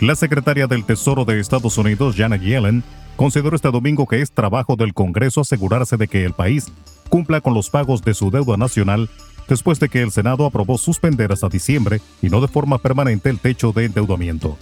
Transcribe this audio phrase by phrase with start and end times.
[0.00, 2.84] La secretaria del Tesoro de Estados Unidos, Janet Yellen,
[3.16, 6.70] consideró este domingo que es trabajo del Congreso asegurarse de que el país
[7.08, 9.08] cumpla con los pagos de su deuda nacional
[9.48, 13.40] después de que el Senado aprobó suspender hasta diciembre y no de forma permanente el
[13.40, 14.58] techo de endeudamiento.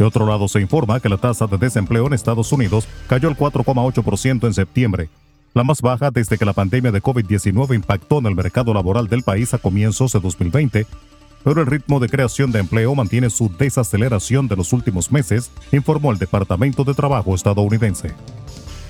[0.00, 3.36] De otro lado, se informa que la tasa de desempleo en Estados Unidos cayó al
[3.36, 5.10] 4,8% en septiembre,
[5.52, 9.22] la más baja desde que la pandemia de COVID-19 impactó en el mercado laboral del
[9.22, 10.86] país a comienzos de 2020,
[11.44, 16.12] pero el ritmo de creación de empleo mantiene su desaceleración de los últimos meses, informó
[16.12, 18.14] el Departamento de Trabajo estadounidense.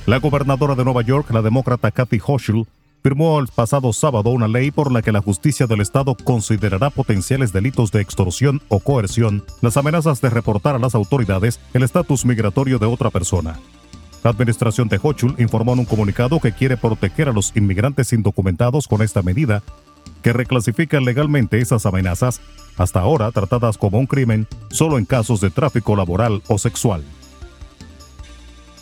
[0.07, 2.69] La gobernadora de Nueva York, la demócrata Kathy Hochul,
[3.03, 7.53] firmó el pasado sábado una ley por la que la justicia del Estado considerará potenciales
[7.53, 12.79] delitos de extorsión o coerción las amenazas de reportar a las autoridades el estatus migratorio
[12.79, 13.59] de otra persona.
[14.23, 18.87] La administración de Hochul informó en un comunicado que quiere proteger a los inmigrantes indocumentados
[18.87, 19.63] con esta medida,
[20.23, 22.41] que reclasifica legalmente esas amenazas,
[22.77, 27.03] hasta ahora tratadas como un crimen solo en casos de tráfico laboral o sexual.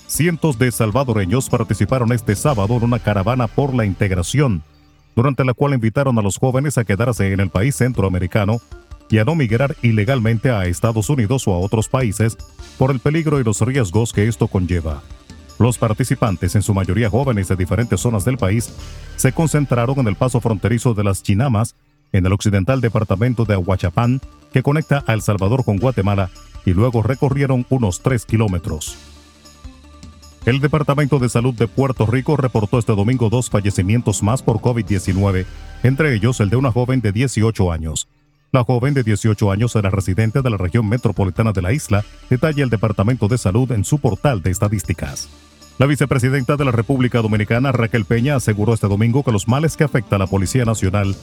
[0.09, 4.63] Cientos de salvadoreños participaron este sábado en una caravana por la integración,
[5.15, 8.59] durante la cual invitaron a los jóvenes a quedarse en el país centroamericano
[9.11, 12.39] y a no migrar ilegalmente a Estados Unidos o a otros países
[12.79, 15.03] por el peligro y los riesgos que esto conlleva.
[15.59, 18.73] Los participantes, en su mayoría jóvenes de diferentes zonas del país,
[19.17, 21.75] se concentraron en el paso fronterizo de las Chinamas,
[22.13, 24.23] en el occidental departamento de Aguachapán,
[24.55, 26.31] que conecta a El Salvador con Guatemala,
[26.65, 28.97] y luego recorrieron unos 3 kilómetros.
[30.49, 35.45] El Departamento de Salud de Puerto Rico reportó este domingo dos fallecimientos más por COVID-19,
[35.83, 38.09] entre ellos el de una joven de 18 años.
[38.51, 42.65] La joven de 18 años era residente de la región metropolitana de la isla, detalla
[42.65, 45.29] el Departamento de Salud en su portal de estadísticas.
[45.77, 49.85] La vicepresidenta de la República Dominicana, Raquel Peña, aseguró este domingo que los males que
[49.85, 51.15] afecta a la Policía Nacional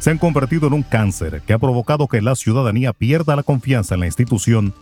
[0.00, 3.94] se han convertido en un cáncer que ha provocado que la ciudadanía pierda la confianza
[3.94, 4.74] en la institución.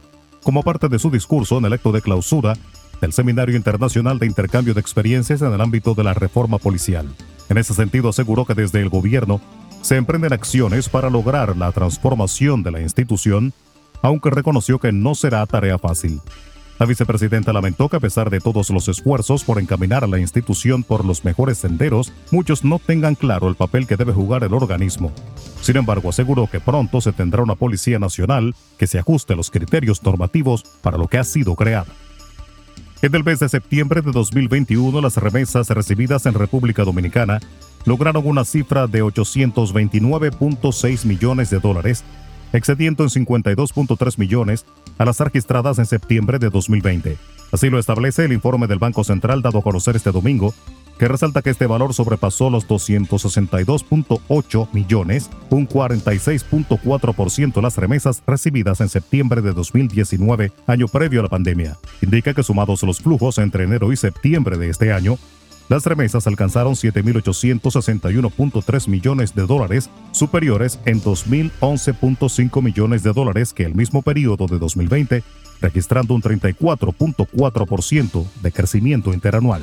[0.42, 2.54] Como parte de su discurso en el acto de clausura,
[3.00, 7.08] del Seminario Internacional de Intercambio de Experiencias en el ámbito de la reforma policial.
[7.48, 9.40] En ese sentido, aseguró que desde el gobierno
[9.82, 13.52] se emprenden acciones para lograr la transformación de la institución,
[14.02, 16.20] aunque reconoció que no será tarea fácil.
[16.80, 20.82] La vicepresidenta lamentó que a pesar de todos los esfuerzos por encaminar a la institución
[20.82, 25.12] por los mejores senderos, muchos no tengan claro el papel que debe jugar el organismo.
[25.60, 29.50] Sin embargo, aseguró que pronto se tendrá una Policía Nacional que se ajuste a los
[29.50, 31.92] criterios normativos para lo que ha sido creada.
[33.02, 37.40] En el mes de septiembre de 2021, las remesas recibidas en República Dominicana
[37.86, 42.04] lograron una cifra de 829.6 millones de dólares,
[42.52, 44.66] excediendo en 52.3 millones
[44.98, 47.16] a las registradas en septiembre de 2020.
[47.50, 50.52] Así lo establece el informe del Banco Central dado a conocer este domingo,
[51.00, 58.82] que resalta que este valor sobrepasó los 262.8 millones, un 46.4% de las remesas recibidas
[58.82, 61.78] en septiembre de 2019, año previo a la pandemia.
[62.02, 65.16] Indica que sumados los flujos entre enero y septiembre de este año,
[65.70, 73.74] las remesas alcanzaron 7.861.3 millones de dólares, superiores en 2.011.5 millones de dólares que el
[73.74, 75.22] mismo periodo de 2020,
[75.62, 79.62] registrando un 34.4% de crecimiento interanual.